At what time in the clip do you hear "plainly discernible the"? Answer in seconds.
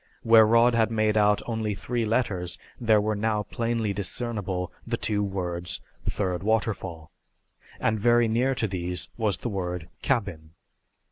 3.43-4.97